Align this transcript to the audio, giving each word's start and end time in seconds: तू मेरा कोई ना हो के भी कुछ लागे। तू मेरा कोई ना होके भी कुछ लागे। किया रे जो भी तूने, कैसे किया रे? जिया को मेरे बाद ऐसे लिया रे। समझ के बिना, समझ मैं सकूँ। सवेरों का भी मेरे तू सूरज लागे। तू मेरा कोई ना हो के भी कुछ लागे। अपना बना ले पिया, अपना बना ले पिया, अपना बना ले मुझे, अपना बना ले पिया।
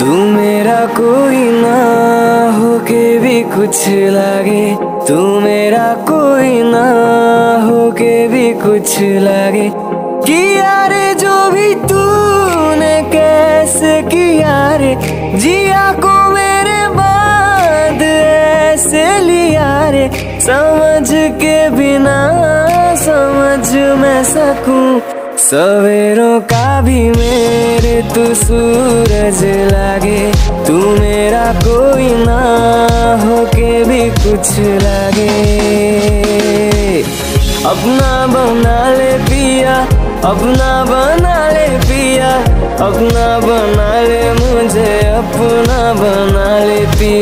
तू 0.00 0.06
मेरा 0.06 0.86
कोई 0.86 1.50
ना 1.50 1.78
हो 2.58 2.78
के 2.78 3.18
भी 3.18 3.42
कुछ 3.42 3.88
लागे। 3.88 4.76
तू 5.08 5.40
मेरा 5.40 5.94
कोई 5.94 6.62
ना 6.62 6.86
होके 7.66 8.28
भी 8.28 8.52
कुछ 8.52 8.96
लागे। 9.00 9.70
किया 10.26 10.86
रे 10.86 11.14
जो 11.14 11.50
भी 11.50 11.74
तूने, 11.74 13.02
कैसे 13.02 14.02
किया 14.02 14.76
रे? 14.76 14.96
जिया 15.38 15.92
को 15.92 16.30
मेरे 16.30 16.88
बाद 16.88 18.02
ऐसे 18.02 19.18
लिया 19.18 19.90
रे। 19.90 20.10
समझ 20.40 21.08
के 21.12 21.70
बिना, 21.70 22.36
समझ 22.96 23.74
मैं 23.76 24.24
सकूँ। 24.24 25.19
सवेरों 25.50 26.40
का 26.40 26.80
भी 26.80 27.10
मेरे 27.10 28.02
तू 28.14 28.34
सूरज 28.34 29.40
लागे। 29.72 30.32
तू 30.66 30.74
मेरा 30.74 31.52
कोई 31.52 32.08
ना 32.24 32.40
हो 33.24 33.46
के 33.46 33.84
भी 33.84 34.10
कुछ 34.10 34.58
लागे। 34.58 35.28
अपना 37.66 38.26
बना 38.26 38.90
ले 38.90 39.12
पिया, 39.18 39.74
अपना 40.24 40.84
बना 40.84 41.50
ले 41.50 41.68
पिया, 41.78 42.30
अपना 42.86 43.38
बना 43.40 44.00
ले 44.00 44.32
मुझे, 44.32 44.98
अपना 45.08 45.92
बना 45.92 46.64
ले 46.64 46.80
पिया। 46.86 47.19